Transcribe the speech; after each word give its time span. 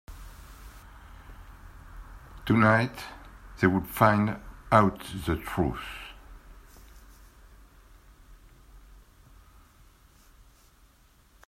Tonight, 2.47 2.97
they 3.59 3.67
would 3.67 3.85
find 3.85 4.35
out 4.71 4.99
the 5.27 5.35
truth. 5.35 5.77